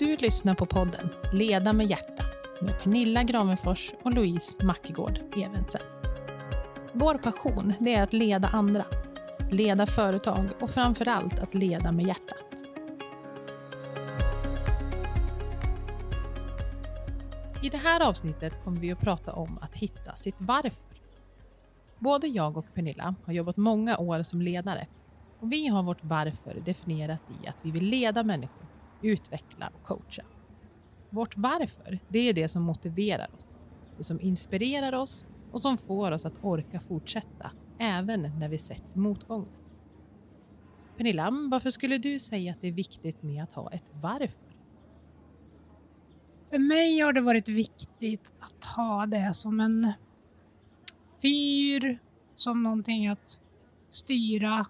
[0.00, 2.24] Du lyssnar på podden Leda med hjärta
[2.60, 5.80] med Pernilla Gravenfors och Louise Mackegård Evensen.
[6.92, 8.84] Vår passion det är att leda andra,
[9.50, 12.36] leda företag och framför allt att leda med hjärtat.
[17.62, 20.98] I det här avsnittet kommer vi att prata om att hitta sitt varför.
[21.98, 24.86] Både jag och Pernilla har jobbat många år som ledare
[25.40, 28.69] och vi har vårt varför definierat i att vi vill leda människor,
[29.02, 30.22] utveckla och coacha.
[31.10, 33.58] Vårt varför, det är det som motiverar oss,
[33.96, 38.96] det som inspirerar oss och som får oss att orka fortsätta även när vi sätts
[38.96, 39.46] i motgång.
[40.96, 44.50] Pernilla, varför skulle du säga att det är viktigt med att ha ett varför?
[46.50, 49.92] För mig har det varit viktigt att ha det som en
[51.22, 51.98] fyr,
[52.34, 53.40] som någonting att
[53.90, 54.66] styra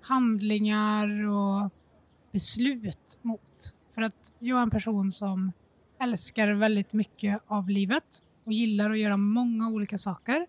[0.00, 1.70] handlingar och
[2.34, 3.74] beslut mot.
[3.90, 5.52] För att jag är en person som
[6.00, 10.46] älskar väldigt mycket av livet och gillar att göra många olika saker.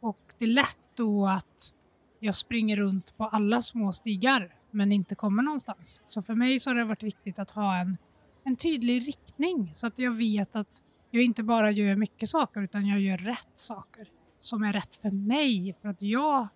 [0.00, 1.74] Och det är lätt då att
[2.20, 6.00] jag springer runt på alla små stigar men inte kommer någonstans.
[6.06, 7.96] Så för mig så har det varit viktigt att ha en,
[8.44, 12.86] en tydlig riktning så att jag vet att jag inte bara gör mycket saker utan
[12.86, 16.48] jag gör rätt saker som är rätt för mig för att jag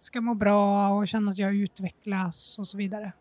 [0.00, 3.12] ska må bra och känna att jag utvecklas och så vidare.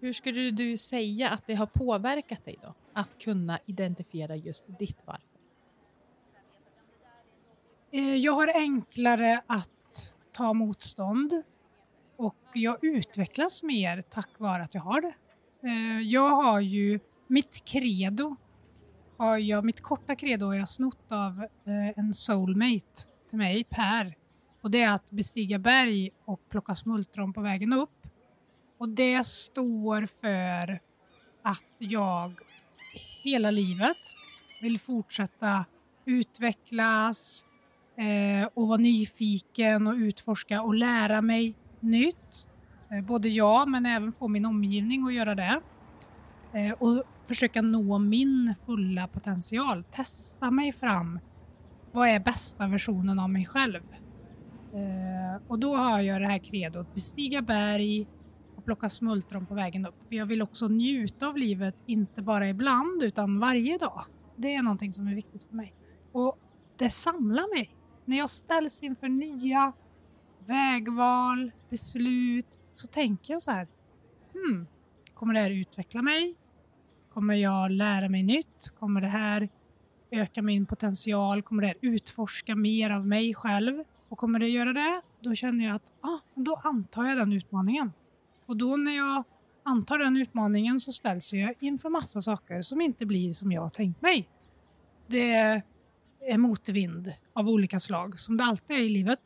[0.00, 2.74] Hur skulle du säga att det har påverkat dig då?
[2.92, 5.22] Att kunna identifiera just ditt varför?
[7.90, 11.42] Eh, jag har enklare att ta motstånd
[12.16, 15.14] och jag utvecklas mer tack vare att jag har det.
[15.62, 18.36] Eh, jag har ju mitt credo,
[19.16, 24.16] har jag, mitt korta credo har jag snott av eh, en soulmate till mig, Per.
[24.60, 27.97] Och det är att bestiga berg och plocka smultron på vägen upp.
[28.78, 30.80] Och det står för
[31.42, 32.32] att jag
[33.24, 33.96] hela livet
[34.62, 35.64] vill fortsätta
[36.04, 37.46] utvecklas
[37.96, 42.46] eh, och vara nyfiken och utforska och lära mig nytt.
[42.90, 45.60] Eh, både jag men även få min omgivning att göra det.
[46.52, 49.84] Eh, och försöka nå min fulla potential.
[49.84, 51.20] Testa mig fram.
[51.92, 53.82] Vad är bästa versionen av mig själv?
[54.72, 58.06] Eh, och då har jag det här kredot, bestiga berg
[58.68, 60.02] plocka smultron på vägen upp.
[60.08, 64.04] För jag vill också njuta av livet, inte bara ibland utan varje dag.
[64.36, 65.74] Det är någonting som är viktigt för mig.
[66.12, 66.38] Och
[66.76, 67.76] det samlar mig.
[68.04, 69.72] När jag ställs inför nya
[70.46, 73.68] vägval, beslut, så tänker jag så här.
[74.32, 74.66] Hmm,
[75.14, 76.34] kommer det här utveckla mig?
[77.12, 78.72] Kommer jag lära mig nytt?
[78.78, 79.48] Kommer det här
[80.10, 81.42] öka min potential?
[81.42, 83.84] Kommer det här utforska mer av mig själv?
[84.08, 87.92] Och kommer det göra det, då känner jag att ah, då antar jag den utmaningen.
[88.48, 89.24] Och då när jag
[89.62, 93.68] antar den utmaningen så ställs jag inför massa saker som inte blir som jag har
[93.68, 94.28] tänkt mig.
[95.06, 95.32] Det
[96.20, 99.20] är motvind av olika slag, som det alltid är i livet.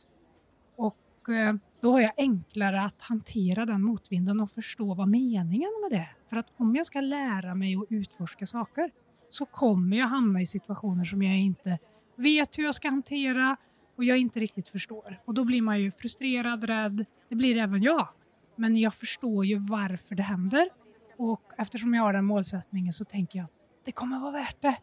[0.77, 5.99] Och eh, då har jag enklare att hantera den motvinden och förstå vad meningen med
[5.99, 8.91] det För att om jag ska lära mig att utforska saker
[9.31, 11.79] så kommer jag hamna i situationer som jag inte
[12.17, 13.57] vet hur jag ska hantera
[13.97, 15.21] och jag inte riktigt förstår.
[15.25, 17.05] Och då blir man ju frustrerad, rädd.
[17.29, 18.09] Det blir även jag.
[18.57, 20.69] Men jag förstår ju varför det händer.
[21.17, 23.53] Och eftersom jag har den målsättningen så tänker jag att
[23.85, 24.77] det kommer vara värt det.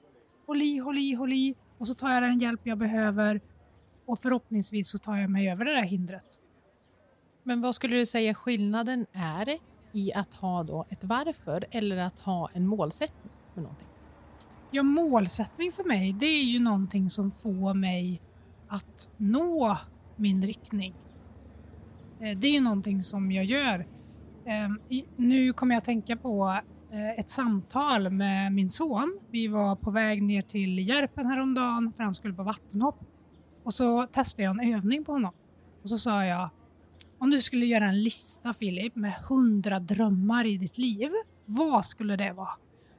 [0.48, 1.56] Håll i, håll i, håll i.
[1.78, 3.42] Och så tar jag den hjälp jag behöver.
[4.06, 6.40] Och förhoppningsvis så tar jag mig över det där hindret.
[7.44, 9.58] Men vad skulle du säga skillnaden är
[9.92, 13.88] i att ha då ett varför eller att ha en målsättning för någonting?
[14.72, 18.22] Ja, målsättning för mig, det är ju någonting som får mig
[18.68, 19.78] att nå
[20.16, 20.94] min riktning.
[22.22, 23.86] Eh, det är ju någonting som jag gör.
[24.46, 24.80] Ehm,
[25.16, 26.60] nu kommer jag att tänka på
[26.92, 29.20] eh, ett samtal med min son.
[29.32, 33.00] Vi var på väg ner till Järpen häromdagen för han skulle på vattenhopp.
[33.64, 35.34] Och så testade jag en övning på honom.
[35.84, 36.50] Och så sa jag,
[37.20, 41.10] om du skulle göra en lista Filip med hundra drömmar i ditt liv,
[41.46, 42.52] vad skulle det vara?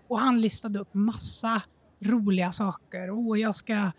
[0.09, 1.63] Och han listade upp massa
[2.01, 3.11] roliga saker.
[3.11, 3.91] Åh, jag ska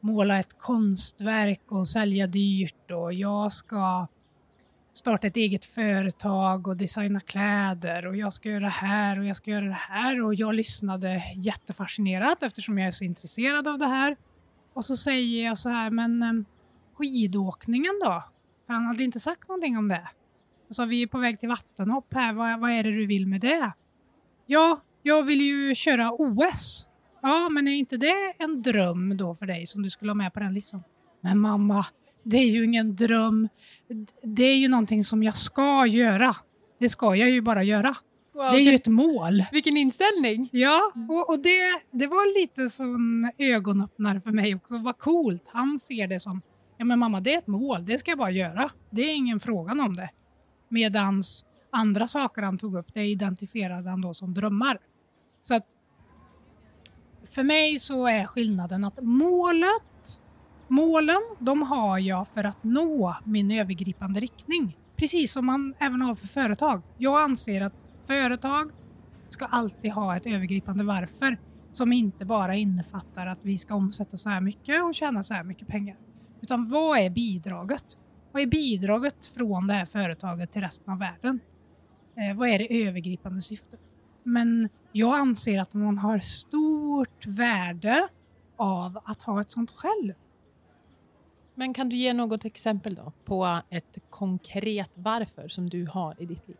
[0.00, 4.06] måla ett konstverk och sälja dyrt och jag ska
[4.92, 9.36] starta ett eget företag och designa kläder och jag ska göra det här och jag
[9.36, 13.86] ska göra det här och jag lyssnade jättefascinerat eftersom jag är så intresserad av det
[13.86, 14.16] här.
[14.74, 16.44] Och så säger jag så här, men ehm,
[16.94, 18.24] skidåkningen då?
[18.66, 20.08] För han hade inte sagt någonting om det.
[20.68, 23.26] Jag sa, vi är på väg till vattenhopp här, vad, vad är det du vill
[23.26, 23.72] med det?
[24.46, 26.88] Ja, jag vill ju köra OS.
[27.22, 30.34] Ja, men är inte det en dröm då för dig som du skulle ha med
[30.34, 30.82] på den listan?
[31.20, 31.86] Men mamma,
[32.22, 33.48] det är ju ingen dröm.
[34.22, 36.36] Det är ju någonting som jag ska göra.
[36.78, 37.96] Det ska jag ju bara göra.
[38.34, 39.44] Wow, det är ju ett mål.
[39.52, 40.48] Vilken inställning!
[40.52, 44.78] Ja, och, och det, det var lite sån ögonöppnare för mig också.
[44.78, 45.42] Vad coolt.
[45.46, 46.42] Han ser det som,
[46.76, 48.70] ja men mamma det är ett mål, det ska jag bara göra.
[48.90, 50.10] Det är ingen frågan om det.
[50.68, 54.78] Medans andra saker han tog upp, det identifierade han då som drömmar.
[55.42, 55.66] Så att
[57.30, 59.82] för mig så är skillnaden att målet,
[60.72, 64.78] målen, de har jag för att nå min övergripande riktning.
[64.96, 66.82] Precis som man även har för företag.
[66.98, 67.72] Jag anser att
[68.06, 68.70] företag
[69.28, 71.38] ska alltid ha ett övergripande varför
[71.72, 75.44] som inte bara innefattar att vi ska omsätta så här mycket och tjäna så här
[75.44, 75.96] mycket pengar.
[76.40, 77.98] Utan vad är bidraget?
[78.32, 81.40] Vad är bidraget från det här företaget till resten av världen?
[82.16, 83.80] Eh, vad är det övergripande syftet?
[84.22, 88.08] Men jag anser att man har stort värde
[88.56, 90.12] av att ha ett sånt själv.
[91.54, 96.26] Men kan du ge något exempel då på ett konkret varför som du har i
[96.26, 96.56] ditt liv?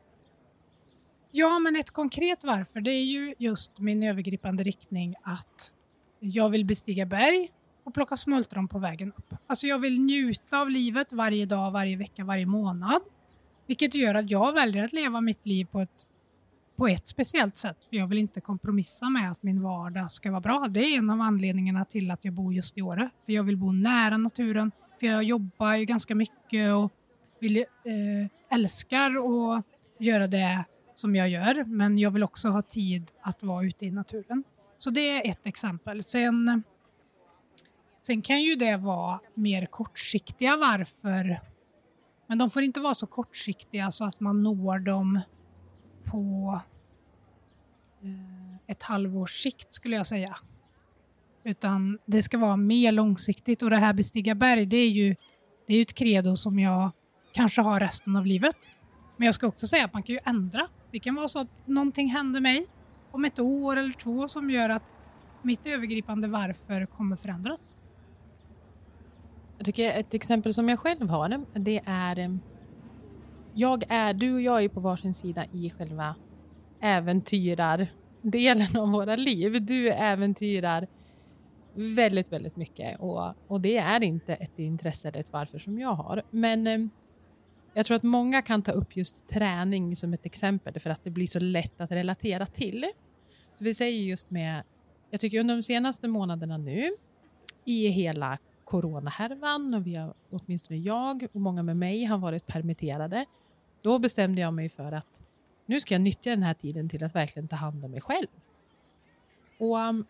[1.31, 5.73] Ja, men ett konkret varför det är ju just min övergripande riktning att
[6.21, 7.51] jag vill bestiga berg
[7.85, 9.35] och plocka smultron på vägen upp.
[9.47, 13.03] Alltså jag vill njuta av livet varje dag, varje vecka, varje månad.
[13.67, 16.07] Vilket gör att jag väljer att leva mitt liv på ett,
[16.77, 17.85] på ett speciellt sätt.
[17.91, 20.67] För jag vill inte kompromissa med att min vardag ska vara bra.
[20.71, 23.11] Det är en av anledningarna till att jag bor just i Åre.
[23.27, 24.73] För jag vill bo nära naturen.
[25.03, 26.93] För jag jobbar ju ganska mycket och
[27.39, 29.65] vill, eh, älskar att
[29.99, 30.65] göra det
[30.95, 31.65] som jag gör.
[31.65, 34.45] Men jag vill också ha tid att vara ute i naturen.
[34.77, 36.05] Så det är ett exempel.
[36.05, 36.63] Sen,
[38.03, 41.41] sen kan ju det vara mer kortsiktiga varför
[42.27, 45.21] men de får inte vara så kortsiktiga så att man når dem
[46.05, 46.61] på
[48.03, 50.37] eh, ett halvårs sikt skulle jag säga.
[51.45, 55.17] Utan det ska vara mer långsiktigt och det här bestiga berg det är ju
[55.67, 56.91] det är ett credo som jag
[57.33, 58.57] kanske har resten av livet.
[59.17, 60.69] Men jag ska också säga att man kan ju ändra.
[60.91, 62.67] Det kan vara så att någonting händer mig
[63.11, 64.83] om ett år eller två som gör att
[65.43, 67.77] mitt övergripande varför kommer förändras.
[69.59, 72.19] Jag tycker ett exempel som jag själv har, det är...
[72.19, 72.31] Eh,
[73.55, 76.15] jag är, du och jag är på varsin sida i själva
[76.81, 79.65] äventyrar-delen av våra liv.
[79.67, 80.87] Du äventyrar
[81.75, 85.95] väldigt, väldigt mycket och, och det är inte ett intresse eller ett varför som jag
[85.95, 86.23] har.
[86.31, 86.79] Men eh,
[87.75, 91.11] jag tror att många kan ta upp just träning som ett exempel för att det
[91.11, 92.87] blir så lätt att relatera till.
[93.55, 94.63] Så vi säger just med,
[95.11, 96.91] jag tycker under de senaste månaderna nu
[97.65, 103.27] i hela coronahärvan och vi har, åtminstone jag och många med mig har varit permitterade.
[103.83, 105.23] Då bestämde jag mig för att
[105.67, 108.27] nu ska jag nyttja den här tiden till att verkligen ta hand om mig själv.
[109.59, 110.05] Och um,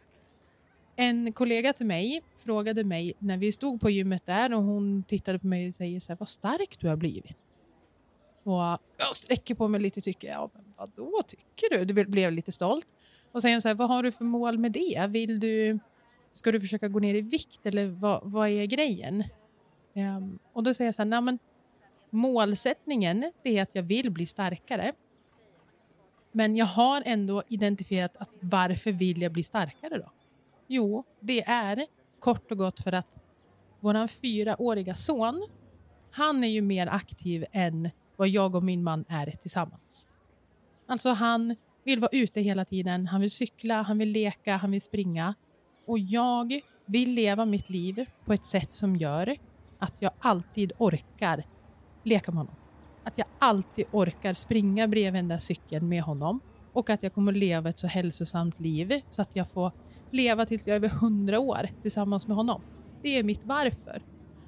[1.02, 5.38] en kollega till mig frågade mig när vi stod på gymmet där och hon tittade
[5.38, 7.36] på mig och säger så här, vad stark du har blivit.
[8.42, 11.84] Och jag sträcker på mig lite och tycker, ja men vadå tycker du?
[11.84, 12.86] Du blev lite stolt.
[13.32, 15.06] Och säger så här, vad har du för mål med det?
[15.08, 15.78] Vill du
[16.32, 19.24] Ska du försöka gå ner i vikt eller vad, vad är grejen?
[19.94, 21.38] Um, och då säger jag så här, nej men
[22.10, 24.92] målsättningen är att jag vill bli starkare.
[26.32, 30.12] Men jag har ändå identifierat att varför vill jag bli starkare då?
[30.66, 31.86] Jo, det är
[32.18, 33.06] kort och gott för att
[33.80, 35.46] vår fyraåriga son,
[36.10, 40.06] han är ju mer aktiv än vad jag och min man är tillsammans.
[40.86, 44.82] Alltså han vill vara ute hela tiden, han vill cykla, han vill leka, han vill
[44.82, 45.34] springa.
[45.86, 49.36] Och jag vill leva mitt liv på ett sätt som gör
[49.78, 51.44] att jag alltid orkar
[52.02, 52.54] leka med honom.
[53.04, 56.40] Att jag alltid orkar springa bredvid den där cykeln med honom
[56.72, 59.72] och att jag kommer leva ett så hälsosamt liv så att jag får
[60.12, 62.62] leva tills jag är över hundra år tillsammans med honom.
[63.02, 64.02] Det är mitt varför.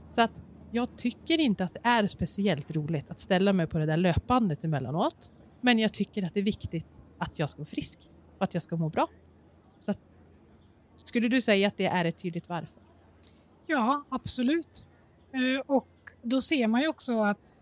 [0.09, 0.33] Så att
[0.71, 4.65] jag tycker inte att det är speciellt roligt att ställa mig på det där löpbandet
[4.65, 5.31] emellanåt.
[5.61, 7.99] Men jag tycker att det är viktigt att jag ska vara frisk
[8.39, 9.09] och att jag ska må bra.
[9.79, 9.99] Så att
[11.05, 12.83] skulle du säga att det är ett tydligt varför?
[13.67, 14.87] Ja, absolut.
[15.33, 15.89] Eh, och
[16.23, 17.55] då ser man ju också att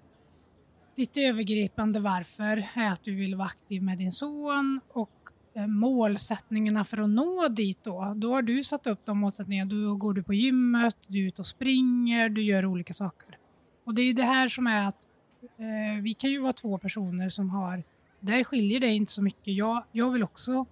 [0.97, 5.11] ditt övergripande varför är att du vill vara aktiv med din son och
[5.55, 9.71] Eh, målsättningarna för att nå dit då, då har du satt upp de målsättningarna.
[9.71, 13.39] Då går du på gymmet, du är ute och springer, du gör olika saker.
[13.85, 14.97] Och det är ju det här som är att
[15.41, 17.83] eh, vi kan ju vara två personer som har,
[18.21, 19.55] där skiljer det inte så mycket.
[19.55, 20.67] Jag, jag vill också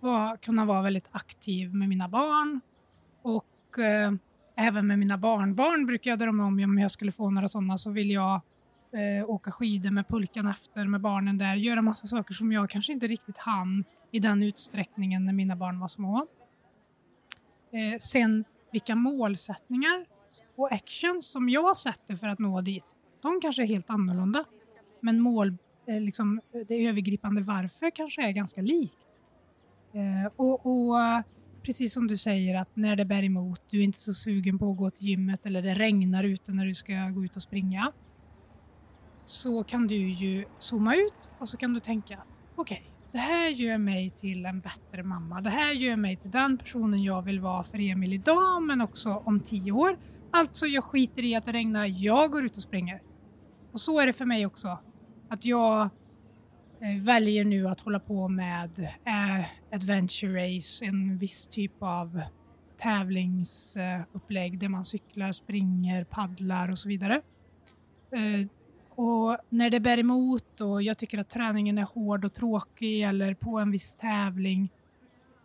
[0.00, 2.60] vara, kunna vara väldigt aktiv med mina barn
[3.22, 4.12] och eh,
[4.56, 7.90] även med mina barnbarn brukar jag drömma om om jag skulle få några sådana så
[7.90, 8.40] vill jag
[8.92, 12.92] eh, åka skidor med pulkan efter med barnen där, göra massa saker som jag kanske
[12.92, 16.26] inte riktigt hann i den utsträckningen när mina barn var små.
[17.70, 20.06] Eh, sen vilka målsättningar
[20.56, 22.84] och actions som jag sätter för att nå dit,
[23.22, 24.44] de kanske är helt annorlunda.
[25.00, 28.96] Men mål, eh, liksom, det övergripande varför kanske är ganska likt.
[29.92, 30.96] Eh, och, och
[31.62, 34.70] precis som du säger att när det bär emot, du är inte så sugen på
[34.70, 37.92] att gå till gymmet eller det regnar ute när du ska gå ut och springa.
[39.24, 43.18] Så kan du ju zooma ut och så kan du tänka att okej, okay, det
[43.18, 45.40] här gör mig till en bättre mamma.
[45.40, 49.22] Det här gör mig till den personen jag vill vara för Emil idag men också
[49.24, 49.98] om tio år.
[50.30, 53.02] Alltså, jag skiter i att det regnar, jag går ut och springer.
[53.72, 54.78] Och så är det för mig också.
[55.28, 55.82] Att jag
[56.80, 62.20] eh, väljer nu att hålla på med eh, adventure race, en viss typ av
[62.78, 67.22] tävlingsupplägg där man cyklar, springer, paddlar och så vidare.
[68.12, 68.46] Eh,
[69.02, 73.34] och när det bär emot och jag tycker att träningen är hård och tråkig eller
[73.34, 74.68] på en viss tävling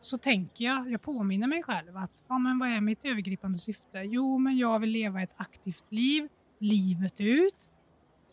[0.02, 4.00] så tänker jag, jag påminner mig själv att ja, men vad är mitt övergripande syfte?
[4.00, 6.28] Jo, men jag vill leva ett aktivt liv,
[6.60, 7.70] livet ut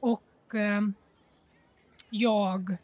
[0.00, 0.81] och eh,
[2.11, 2.76] jag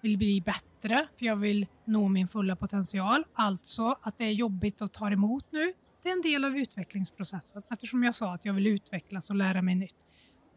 [0.00, 3.24] vill bli bättre för jag vill nå min fulla potential.
[3.32, 5.72] Alltså att det är jobbigt att ta emot nu.
[6.02, 9.62] Det är en del av utvecklingsprocessen eftersom jag sa att jag vill utvecklas och lära
[9.62, 10.05] mig nytt.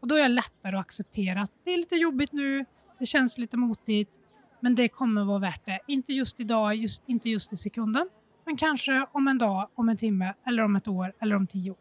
[0.00, 2.64] Och då är jag lättare att acceptera att det är lite jobbigt nu,
[2.98, 4.10] det känns lite motigt,
[4.60, 5.80] men det kommer vara värt det.
[5.86, 8.08] Inte just idag, just, inte just i sekunden,
[8.44, 11.70] men kanske om en dag, om en timme, eller om ett år eller om tio
[11.70, 11.78] år.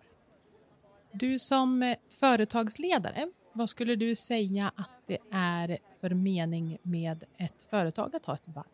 [1.12, 7.68] Du som eh, företagsledare, vad skulle du säga att det är för mening med ett
[7.70, 8.66] företag att ha ett varv?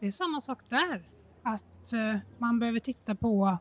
[0.00, 1.08] Det är samma sak där.
[1.42, 3.58] Att eh, man behöver titta på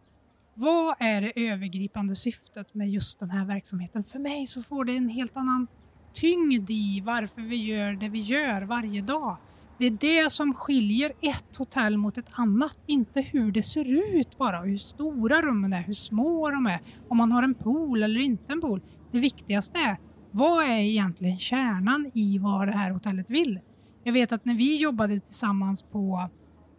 [0.59, 4.03] vad är det övergripande syftet med just den här verksamheten?
[4.03, 5.67] För mig så får det en helt annan
[6.13, 9.37] tyngd i varför vi gör det vi gör varje dag.
[9.77, 14.37] Det är det som skiljer ett hotell mot ett annat, inte hur det ser ut
[14.37, 18.19] bara, hur stora rummen är, hur små de är, om man har en pool eller
[18.19, 18.81] inte en pool.
[19.11, 19.97] Det viktigaste är,
[20.31, 23.59] vad är egentligen kärnan i vad det här hotellet vill?
[24.03, 26.29] Jag vet att när vi jobbade tillsammans på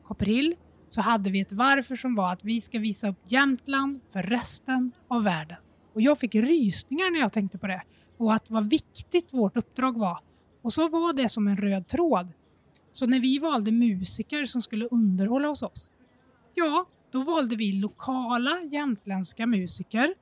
[0.03, 0.55] Copperhill
[0.91, 4.93] så hade vi ett varför som var att vi ska visa upp Jämtland för resten
[5.09, 5.59] av världen.
[5.93, 7.83] Och jag fick rysningar när jag tänkte på det
[8.17, 10.21] och att vad viktigt vårt uppdrag var.
[10.63, 12.33] Och så var det som en röd tråd.
[12.93, 15.91] Så när vi valde musiker som skulle underhålla hos oss,
[16.55, 20.15] ja, då valde vi lokala jämtländska musiker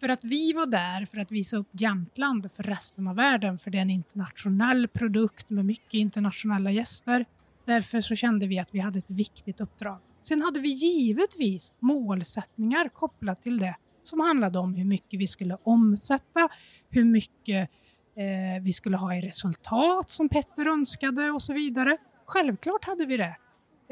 [0.00, 3.70] för att vi var där för att visa upp Jämtland för resten av världen, för
[3.70, 7.26] det är en internationell produkt med mycket internationella gäster.
[7.64, 9.98] Därför så kände vi att vi hade ett viktigt uppdrag.
[10.20, 15.56] Sen hade vi givetvis målsättningar kopplat till det som handlade om hur mycket vi skulle
[15.62, 16.48] omsätta,
[16.90, 17.70] hur mycket
[18.16, 21.96] eh, vi skulle ha i resultat som Petter önskade och så vidare.
[22.26, 23.36] Självklart hade vi det.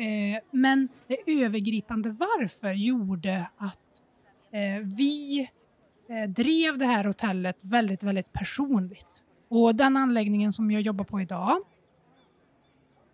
[0.01, 4.03] Eh, men det övergripande varför gjorde att
[4.53, 5.41] eh, vi
[6.09, 9.23] eh, drev det här hotellet väldigt, väldigt personligt.
[9.49, 11.59] Och den anläggningen som jag jobbar på idag,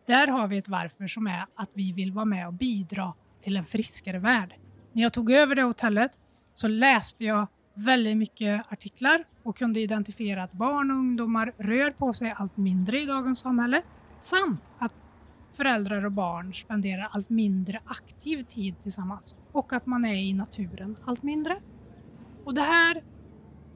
[0.07, 3.57] där har vi ett varför som är att vi vill vara med och bidra till
[3.57, 4.55] en friskare värld.
[4.93, 6.13] När jag tog över det hotellet
[6.55, 12.13] så läste jag väldigt mycket artiklar och kunde identifiera att barn och ungdomar rör på
[12.13, 13.83] sig allt mindre i dagens samhälle
[14.21, 14.95] samt att
[15.53, 20.97] föräldrar och barn spenderar allt mindre aktiv tid tillsammans och att man är i naturen
[21.05, 21.61] allt mindre.
[22.45, 23.03] Och det här,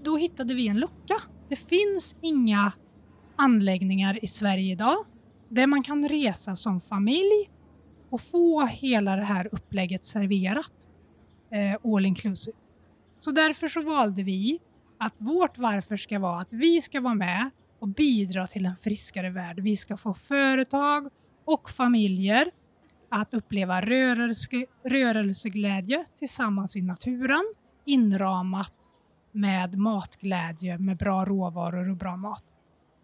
[0.02, 1.16] då hittade vi en lucka.
[1.48, 2.72] Det finns inga
[3.36, 5.04] anläggningar i Sverige idag
[5.50, 7.50] där man kan resa som familj
[8.10, 10.72] och få hela det här upplägget serverat
[11.50, 12.56] eh, all inclusive.
[13.18, 14.58] Så därför så valde vi
[14.98, 19.30] att vårt varför ska vara att vi ska vara med och bidra till en friskare
[19.30, 19.60] värld.
[19.60, 21.08] Vi ska få företag
[21.44, 22.50] och familjer
[23.08, 27.54] att uppleva rörelse, rörelseglädje tillsammans i naturen
[27.84, 28.74] inramat
[29.32, 32.44] med matglädje med bra råvaror och bra mat.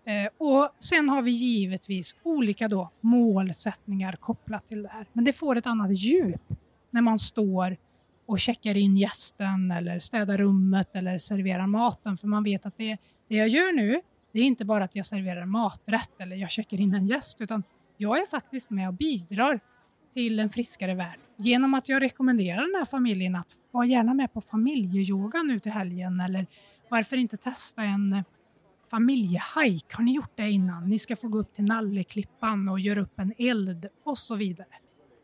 [0.06, 5.06] Eh, och Sen har vi givetvis olika då målsättningar kopplat till det här.
[5.12, 6.42] Men det får ett annat djup
[6.90, 7.76] när man står
[8.26, 12.16] och checkar in gästen eller städar rummet eller serverar maten.
[12.16, 12.96] För man vet att det,
[13.28, 14.00] det jag gör nu,
[14.32, 17.62] det är inte bara att jag serverar maträtt eller jag checkar in en gäst, utan
[17.96, 19.60] jag är faktiskt med och bidrar
[20.12, 24.32] till en friskare värld genom att jag rekommenderar den här familjen att vara gärna med
[24.32, 26.46] på familjeyoga nu till helgen eller
[26.88, 28.24] varför inte testa en
[28.90, 29.92] familjehajk?
[29.92, 30.88] Har ni gjort det innan?
[30.88, 34.68] Ni ska få gå upp till Nalleklippan och göra upp en eld och så vidare.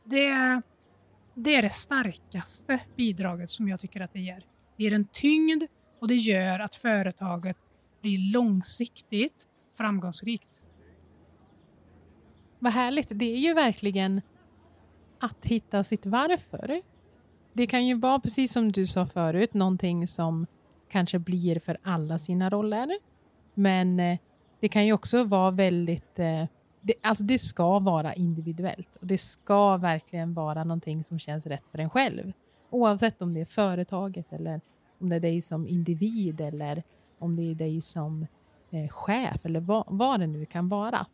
[0.05, 0.63] Det
[1.35, 4.47] det är det starkaste bidraget som jag tycker att det ger.
[4.77, 5.63] Det ger en tyngd
[6.01, 7.57] och det gör att företaget
[8.01, 10.63] blir långsiktigt framgångsrikt.
[12.59, 13.09] Vad härligt.
[13.11, 14.21] Det är ju verkligen
[15.21, 16.83] att hitta sitt varför.
[17.53, 20.47] Det kan ju vara, precis som du sa förut, någonting som
[20.89, 22.99] kanske blir för alla sina roller.
[23.55, 24.19] Men eh,
[24.61, 26.19] det kan ju också vara väldigt...
[26.19, 26.45] Eh,
[26.81, 31.69] det, alltså det ska vara individuellt och det ska verkligen vara någonting som känns rätt
[31.69, 32.33] för en själv.
[32.71, 34.61] Oavsett om det är företaget eller
[34.99, 36.83] om det är dig som individ eller
[37.19, 38.27] om det är dig som
[38.71, 41.07] eh, chef eller vad, vad det nu kan vara.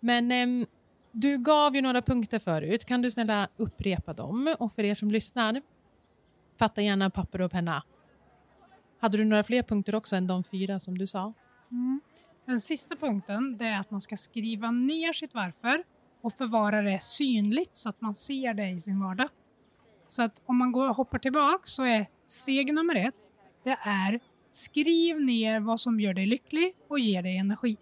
[0.00, 0.66] Men eh,
[1.12, 2.84] du gav ju några punkter förut.
[2.84, 4.54] Kan du snälla upprepa dem?
[4.58, 5.62] Och för er som lyssnar,
[6.58, 7.82] fatta gärna papper och penna.
[9.02, 11.32] Hade du några fler punkter också än de fyra som du sa?
[11.70, 12.00] Mm.
[12.46, 15.84] Den sista punkten det är att man ska skriva ner sitt varför
[16.20, 19.28] och förvara det synligt så att man ser det i sin vardag.
[20.06, 23.14] Så att om man går och hoppar tillbaka så är steg nummer ett,
[23.64, 27.76] det är skriv ner vad som gör dig lycklig och ger dig energi.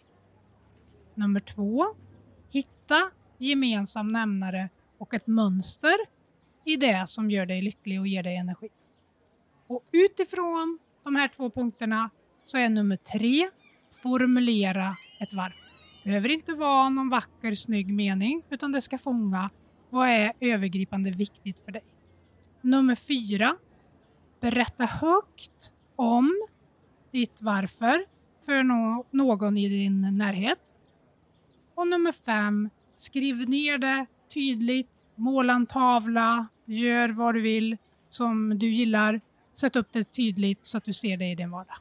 [1.14, 1.86] Nummer två,
[2.50, 5.96] hitta gemensam nämnare och ett mönster
[6.64, 8.68] i det som gör dig lycklig och ger dig energi.
[9.66, 12.10] Och utifrån de här två punkterna
[12.44, 13.50] så är nummer tre
[14.02, 15.70] formulera ett varför.
[16.02, 19.50] Det behöver inte vara någon vacker, snygg mening utan det ska fånga
[19.90, 21.82] vad är övergripande viktigt för dig.
[22.60, 23.56] Nummer fyra,
[24.40, 26.48] berätta högt om
[27.12, 28.04] ditt varför
[28.44, 28.62] för
[29.16, 30.58] någon i din närhet.
[31.74, 37.76] Och nummer fem, skriv ner det tydligt, måla en tavla, gör vad du vill
[38.10, 39.20] som du gillar.
[39.60, 41.76] Sätt upp det tydligt så att du ser det i din vardag.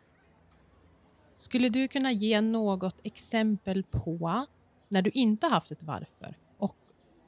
[1.38, 4.46] Skulle du kunna ge något exempel på
[4.88, 6.76] när du inte haft ett varför och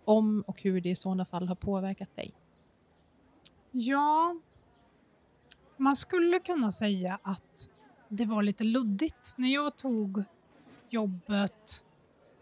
[0.06, 2.34] om och hur det i sådana fall har påverkat dig?
[3.72, 4.36] Ja,
[5.78, 7.70] man skulle kunna säga att
[8.10, 9.34] det var lite luddigt.
[9.38, 10.24] När jag tog
[10.90, 11.84] jobbet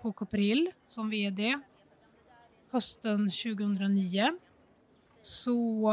[0.01, 1.59] på Copril som VD
[2.71, 4.37] hösten 2009
[5.21, 5.91] så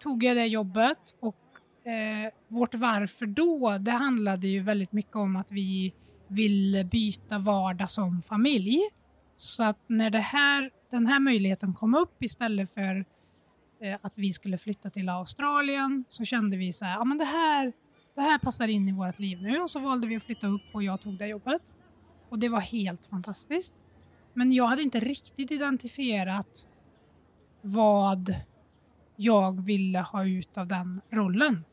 [0.00, 1.36] tog jag det jobbet och
[1.90, 5.94] eh, vårt varför då, det handlade ju väldigt mycket om att vi
[6.28, 8.80] vill byta vardag som familj.
[9.36, 13.04] Så att när det här, den här möjligheten kom upp istället för
[13.80, 17.24] eh, att vi skulle flytta till Australien så kände vi så här, ja men det
[17.24, 17.72] här,
[18.14, 20.62] det här passar in i vårt liv nu och så valde vi att flytta upp
[20.72, 21.62] och jag tog det jobbet.
[22.28, 23.74] Och det var helt fantastiskt.
[24.34, 26.66] Men jag hade inte riktigt identifierat
[27.62, 28.34] vad
[29.20, 31.64] jag ville ha ut av den rollen.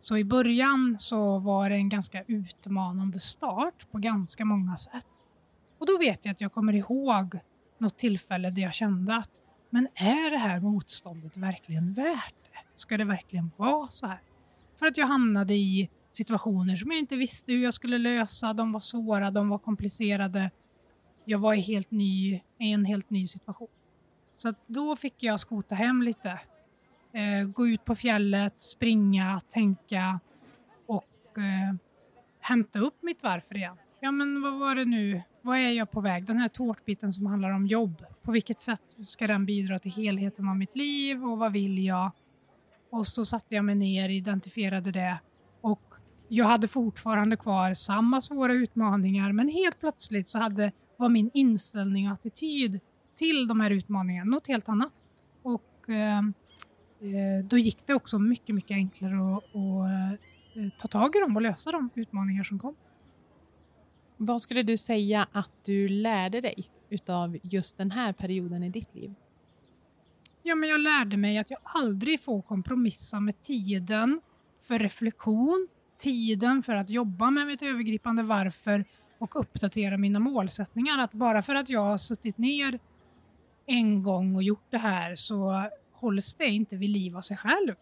[0.00, 5.06] Så i början så var det en ganska utmanande start på ganska många sätt.
[5.78, 7.38] Och då vet jag att jag kommer ihåg
[7.78, 9.30] något tillfälle där jag kände att
[9.70, 12.58] men är det här motståndet verkligen värt det?
[12.76, 14.20] Ska det verkligen vara så här?
[14.78, 18.52] För att jag hamnade i situationer som jag inte visste hur jag skulle lösa.
[18.52, 20.50] De var svåra, de var komplicerade.
[21.24, 23.68] Jag var i, helt ny, i en helt ny situation.
[24.36, 26.40] Så att då fick jag skota hem lite.
[27.14, 30.20] Eh, gå ut på fjället, springa, tänka
[30.86, 31.74] och eh,
[32.40, 33.76] hämta upp mitt varför igen.
[34.00, 35.22] Ja, men vad var det nu?
[35.42, 36.26] Vad är jag på väg?
[36.26, 38.04] Den här tårtbiten som handlar om jobb.
[38.22, 42.10] På vilket sätt ska den bidra till helheten av mitt liv och vad vill jag?
[42.90, 45.18] Och så satte jag mig ner, identifierade det
[45.60, 45.94] och
[46.28, 52.06] jag hade fortfarande kvar samma svåra utmaningar men helt plötsligt så hade, var min inställning
[52.06, 52.80] och attityd
[53.18, 54.92] till de här utmaningarna något helt annat.
[55.42, 56.22] Och eh, eh
[57.44, 60.18] då gick det också mycket, mycket enklare att, att
[60.56, 62.76] eh, ta tag i dem och lösa de utmaningar som kom.
[64.16, 68.94] Vad skulle du säga att du lärde dig utav just den här perioden i ditt
[68.94, 69.14] liv?
[70.42, 74.20] Ja, men jag lärde mig att jag aldrig får kompromissa med tiden
[74.62, 78.84] för reflektion, tiden för att jobba med mitt övergripande varför
[79.18, 80.98] och uppdatera mina målsättningar.
[80.98, 82.78] Att bara för att jag har suttit ner
[83.66, 85.68] en gång och gjort det här så
[86.04, 87.74] hålls det inte vid liv av sig själv.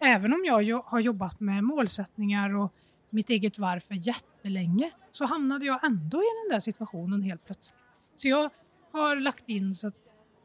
[0.00, 2.72] Även om jag har jobbat med målsättningar och
[3.10, 7.78] mitt eget varför jättelänge så hamnade jag ändå i den där situationen helt plötsligt.
[8.16, 8.50] Så jag
[8.92, 9.94] har lagt in så att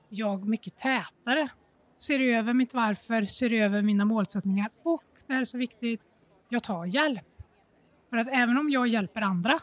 [0.10, 1.49] jag mycket tätare
[1.97, 6.01] ser över mitt varför, ser över mina målsättningar och det här är så viktigt,
[6.49, 7.27] jag tar hjälp.
[8.10, 9.60] För att även om jag hjälper andra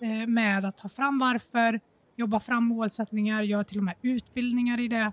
[0.00, 1.80] eh, med att ta fram varför,
[2.16, 5.12] jobba fram målsättningar, gör till och med utbildningar i det,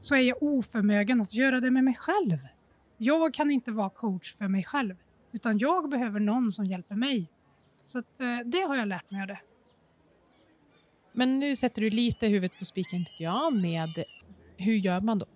[0.00, 2.38] så är jag oförmögen att göra det med mig själv.
[2.96, 4.96] Jag kan inte vara coach för mig själv,
[5.32, 7.30] utan jag behöver någon som hjälper mig.
[7.84, 9.40] Så att, eh, det har jag lärt mig av det.
[11.12, 13.88] Men nu sätter du lite huvudet på spiken tycker jag med
[14.56, 15.26] hur gör man då?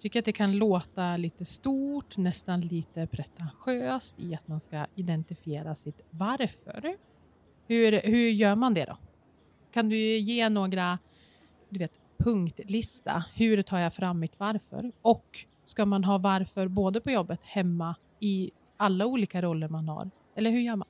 [0.00, 5.74] tycker att det kan låta lite stort, nästan lite pretentiöst i att man ska identifiera
[5.74, 6.96] sitt varför.
[7.66, 8.98] Hur, hur gör man det då?
[9.72, 10.98] Kan du ge några
[11.68, 13.24] du vet, punktlista?
[13.34, 14.92] Hur tar jag fram mitt varför?
[15.02, 20.10] Och ska man ha varför både på jobbet, hemma, i alla olika roller man har?
[20.36, 20.88] Eller hur gör man?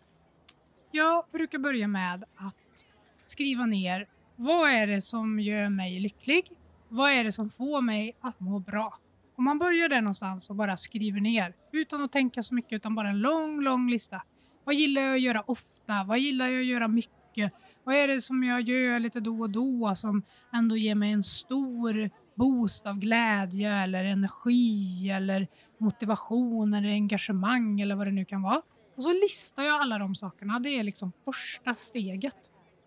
[0.90, 2.86] Jag brukar börja med att
[3.26, 6.52] skriva ner vad är det som gör mig lycklig?
[6.88, 8.98] Vad är det som får mig att må bra?
[9.36, 12.94] Om man börjar där någonstans och bara skriver ner utan att tänka så mycket utan
[12.94, 14.22] bara en lång, lång lista.
[14.64, 16.04] Vad gillar jag att göra ofta?
[16.06, 17.52] Vad gillar jag att göra mycket?
[17.90, 20.22] Vad är det som jag gör lite då och då som
[20.52, 25.48] ändå ger mig en stor boost av glädje eller energi eller
[25.78, 28.62] motivation eller engagemang eller vad det nu kan vara.
[28.96, 30.58] Och så listar jag alla de sakerna.
[30.58, 32.36] Det är liksom första steget.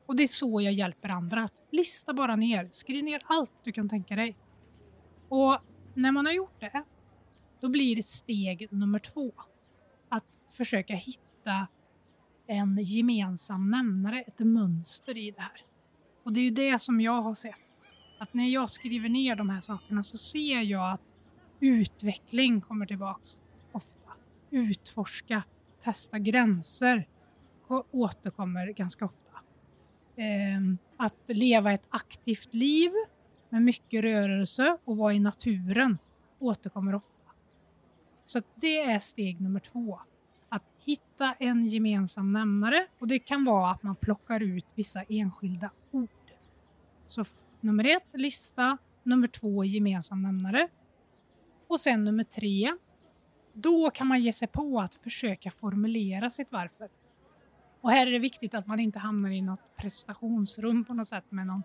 [0.05, 1.43] Och det är så jag hjälper andra.
[1.43, 2.69] Att lista bara ner.
[2.71, 4.37] Skriv ner allt du kan tänka dig.
[5.29, 5.57] Och
[5.93, 6.83] när man har gjort det,
[7.61, 9.31] då blir det steg nummer två.
[10.09, 11.67] Att försöka hitta
[12.47, 15.61] en gemensam nämnare, ett mönster i det här.
[16.23, 17.59] Och det är ju det som jag har sett.
[18.19, 21.01] Att när jag skriver ner de här sakerna så ser jag att
[21.59, 24.11] utveckling kommer tillbaks ofta.
[24.49, 25.43] Utforska,
[25.83, 27.07] testa gränser
[27.91, 29.39] återkommer ganska ofta.
[30.15, 32.91] Ehm, att leva ett aktivt liv
[33.49, 35.97] med mycket rörelse och vara i naturen
[36.39, 37.31] återkommer ofta.
[38.25, 39.99] Så det är steg nummer två.
[40.53, 45.69] Att hitta en gemensam nämnare och det kan vara att man plockar ut vissa enskilda
[45.91, 46.09] ord.
[47.07, 47.25] Så
[47.61, 48.77] nummer ett, lista.
[49.03, 50.67] Nummer två, gemensam nämnare.
[51.67, 52.73] Och sen nummer tre,
[53.53, 56.89] då kan man ge sig på att försöka formulera sitt varför.
[57.81, 61.25] Och här är det viktigt att man inte hamnar i något prestationsrum på något sätt
[61.31, 61.63] med någon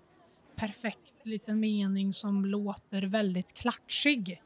[0.57, 4.43] perfekt liten mening som låter väldigt klatschig.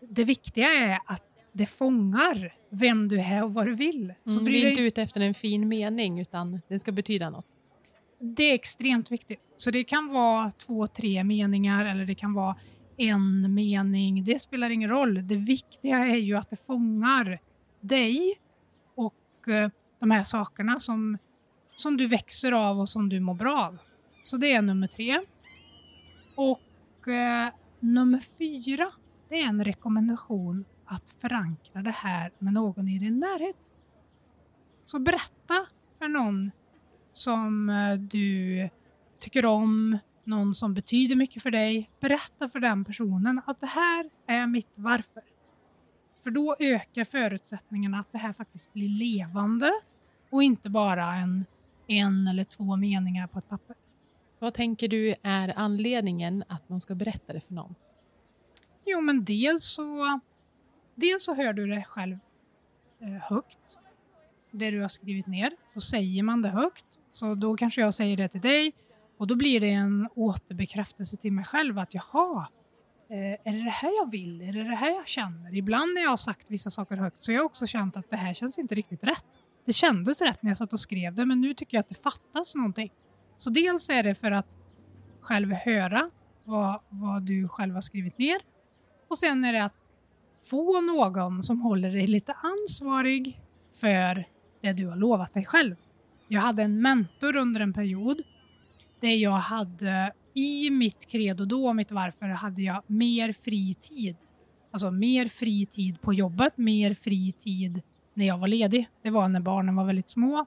[0.00, 4.14] Det viktiga är att det fångar vem du är och vad du vill.
[4.24, 7.46] Så mm, vi är inte ute efter en fin mening utan det ska betyda något.
[8.18, 9.40] Det är extremt viktigt.
[9.56, 12.56] Så det kan vara två, tre meningar eller det kan vara
[12.96, 14.24] en mening.
[14.24, 15.26] Det spelar ingen roll.
[15.28, 17.38] Det viktiga är ju att det fångar
[17.80, 18.34] dig
[18.94, 21.18] och eh, de här sakerna som,
[21.76, 23.78] som du växer av och som du mår bra av.
[24.22, 25.20] Så det är nummer tre.
[26.34, 27.48] Och eh,
[27.80, 28.92] nummer fyra,
[29.28, 33.56] det är en rekommendation att förankra det här med någon i din närhet.
[34.86, 35.66] Så berätta
[35.98, 36.50] för någon
[37.12, 38.68] som eh, du
[39.18, 41.90] tycker om, någon som betyder mycket för dig.
[42.00, 45.22] Berätta för den personen att det här är mitt varför.
[46.22, 49.70] För då ökar förutsättningarna att det här faktiskt blir levande
[50.30, 51.44] och inte bara en,
[51.86, 53.76] en eller två meningar på ett papper.
[54.38, 57.74] Vad tänker du är anledningen att man ska berätta det för någon?
[58.86, 60.20] Jo, men dels så,
[60.94, 62.18] dels så hör du det själv
[63.00, 63.78] eh, högt,
[64.50, 65.52] det du har skrivit ner.
[65.74, 68.72] Då säger man det högt, så då kanske jag säger det till dig
[69.16, 72.48] och då blir det en återbekräftelse till mig själv att jaha,
[73.08, 74.42] eh, är det det här jag vill?
[74.42, 75.54] Är det det här jag känner?
[75.54, 78.16] Ibland när jag har sagt vissa saker högt så har jag också känt att det
[78.16, 79.24] här känns inte riktigt rätt.
[79.64, 82.02] Det kändes rätt när jag satt och skrev det men nu tycker jag att det
[82.02, 82.92] fattas någonting.
[83.36, 84.46] Så dels är det för att
[85.20, 86.10] själv höra
[86.44, 88.38] vad, vad du själv har skrivit ner
[89.08, 89.74] och sen är det att
[90.44, 93.40] få någon som håller dig lite ansvarig
[93.80, 94.24] för
[94.60, 95.76] det du har lovat dig själv.
[96.28, 98.22] Jag hade en mentor under en period
[99.00, 104.16] där jag hade i mitt credo då, mitt varför, hade jag mer fri tid.
[104.70, 107.82] Alltså mer fri tid på jobbet, mer fri tid
[108.14, 108.88] när jag var ledig.
[109.02, 110.46] Det var när barnen var väldigt små.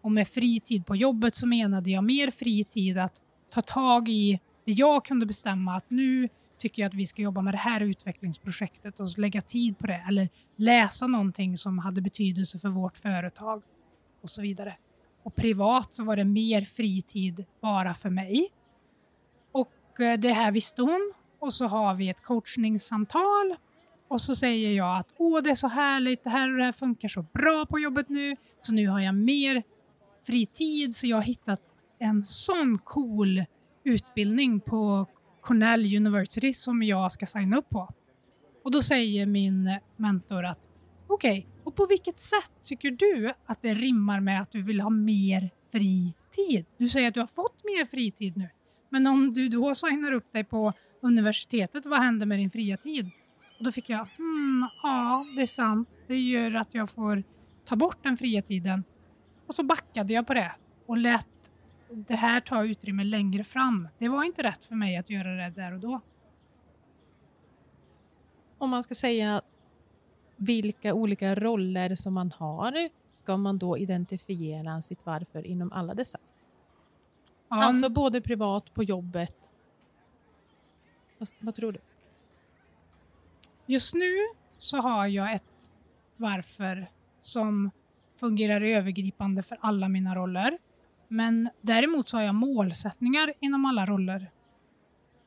[0.00, 3.14] Och med fri tid på jobbet så menade jag mer fri tid att
[3.54, 6.28] ta tag i det jag kunde bestämma att nu
[6.64, 10.04] tycker jag att vi ska jobba med det här utvecklingsprojektet och lägga tid på det.
[10.08, 13.62] Eller läsa någonting som hade betydelse för vårt företag
[14.22, 14.76] och så vidare.
[15.22, 18.48] Och privat så var det mer fritid bara för mig.
[19.52, 21.12] Och eh, det här visste hon.
[21.38, 23.56] Och så har vi ett coachningssamtal
[24.08, 26.72] och så säger jag att åh, det är så härligt, det här och det här
[26.72, 29.62] funkar så bra på jobbet nu, så nu har jag mer
[30.26, 31.60] fritid, så jag har hittat
[31.98, 33.44] en sån cool
[33.84, 35.06] utbildning på
[35.44, 37.88] Cornell University som jag ska signa upp på.
[38.64, 40.60] Och då säger min mentor att
[41.06, 44.80] okej, okay, och på vilket sätt tycker du att det rimmar med att du vill
[44.80, 46.66] ha mer fri tid?
[46.78, 48.48] Du säger att du har fått mer fritid nu,
[48.88, 53.10] men om du då signar upp dig på universitetet, vad händer med din fria tid?
[53.58, 55.88] Och då fick jag, hmm, ja, det är sant.
[56.06, 57.22] Det gör att jag får
[57.64, 58.84] ta bort den fria tiden.
[59.46, 60.52] Och så backade jag på det
[60.86, 61.26] och lät
[61.94, 63.88] det här ta utrymme längre fram.
[63.98, 66.00] Det var inte rätt för mig att göra det där och då.
[68.58, 69.42] Om man ska säga
[70.36, 76.18] vilka olika roller som man har, ska man då identifiera sitt varför inom alla dessa?
[77.48, 77.64] Ja.
[77.64, 79.52] Alltså både privat, på jobbet.
[81.18, 81.78] Vad, vad tror du?
[83.66, 84.12] Just nu
[84.58, 85.70] så har jag ett
[86.16, 86.86] varför
[87.20, 87.70] som
[88.16, 90.58] fungerar övergripande för alla mina roller.
[91.08, 94.30] Men däremot så har jag målsättningar inom alla roller.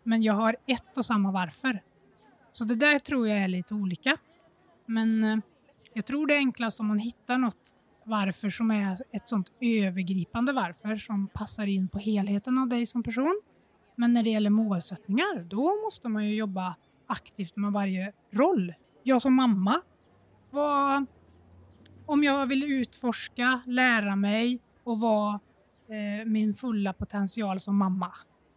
[0.03, 1.81] Men jag har ett och samma varför.
[2.51, 4.17] Så det där tror jag är lite olika.
[4.85, 5.37] Men eh,
[5.93, 10.53] jag tror det är enklast om man hittar något varför som är ett sånt övergripande
[10.53, 13.41] varför som passar in på helheten av dig som person.
[13.95, 16.75] Men när det gäller målsättningar, då måste man ju jobba
[17.07, 18.73] aktivt med varje roll.
[19.03, 19.81] Jag som mamma,
[20.49, 21.05] vad,
[22.05, 25.39] om jag vill utforska, lära mig och vara
[25.87, 28.13] eh, min fulla potential som mamma.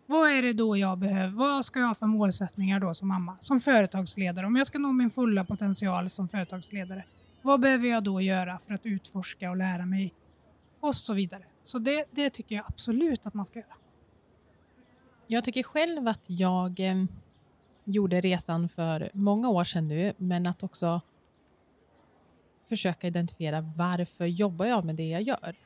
[0.07, 1.37] Vad är det då jag behöver?
[1.37, 3.37] Vad ska jag ha för målsättningar då som mamma?
[3.41, 7.05] Som företagsledare, om jag ska nå min fulla potential som företagsledare.
[7.43, 10.15] Vad behöver jag då göra för att utforska och lära mig?
[10.81, 11.43] Och så vidare.
[11.65, 13.75] Så det, det tycker jag absolut att man ska göra.
[15.27, 17.05] Jag tycker själv att jag eh,
[17.85, 21.01] gjorde resan för många år sedan nu, men att också
[22.69, 25.57] försöka identifiera varför jobbar jag med det jag gör?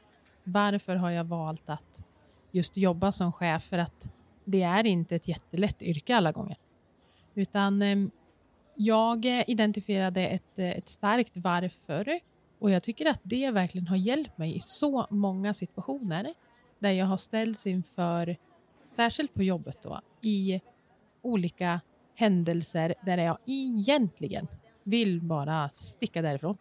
[0.45, 2.03] Varför har jag valt att
[2.51, 3.63] just jobba som chef?
[3.65, 4.09] För att
[4.45, 6.57] det är inte ett jättelätt yrke alla gånger.
[7.35, 7.97] Utan eh,
[8.75, 12.21] jag identifierade ett, eh, ett starkt varför
[12.59, 16.35] och jag tycker att det verkligen har hjälpt mig i så många situationer
[16.79, 18.37] där jag har ställts inför,
[18.93, 20.61] särskilt på jobbet då, i
[21.23, 21.81] olika
[22.15, 24.49] händelser där jag egentligen
[24.83, 26.57] vill bara sticka därifrån.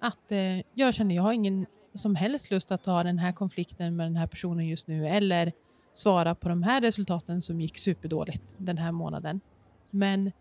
[0.00, 3.96] Att eh, jag känner jag har ingen som helst lust att ta den här konflikten
[3.96, 5.52] med den här personen just nu eller
[5.92, 9.40] svara på de här resultaten som gick superdåligt den här månaden.
[9.90, 10.32] Men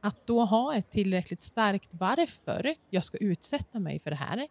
[0.00, 4.46] att då ha ett tillräckligt starkt varför jag ska utsätta mig för det här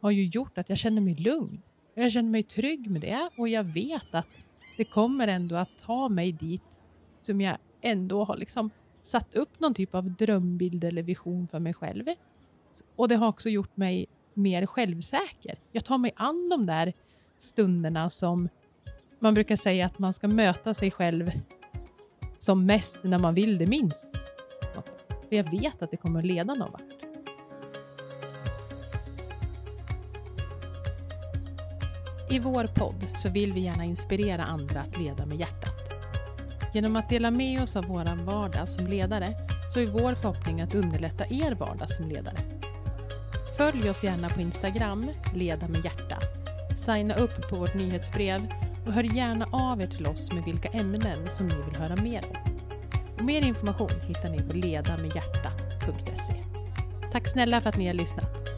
[0.00, 1.62] har ju gjort att jag känner mig lugn.
[1.94, 4.28] Jag känner mig trygg med det och jag vet att
[4.76, 6.80] det kommer ändå att ta mig dit
[7.20, 8.70] som jag ändå har liksom
[9.02, 12.04] satt upp någon typ av drömbild eller vision för mig själv.
[12.96, 15.58] Och det har också gjort mig mer självsäker.
[15.72, 16.92] Jag tar mig an de där
[17.38, 18.48] stunderna som
[19.18, 21.30] man brukar säga att man ska möta sig själv
[22.38, 24.06] som mest när man vill det minst.
[25.28, 26.82] För jag vet att det kommer att leda någon vart.
[32.30, 35.74] I vår podd så vill vi gärna inspirera andra att leda med hjärtat.
[36.74, 39.28] Genom att dela med oss av vår vardag som ledare
[39.74, 42.53] så är vår förhoppning att underlätta er vardag som ledare.
[43.56, 46.18] Följ oss gärna på Instagram, Leda med hjärta.
[46.76, 48.52] Signa upp på vårt nyhetsbrev
[48.86, 52.20] och hör gärna av er till oss med vilka ämnen som ni vill höra mer
[52.30, 52.36] om.
[53.18, 56.34] Och mer information hittar ni på ledamedhjärta.se.
[57.12, 58.53] Tack snälla för att ni har lyssnat.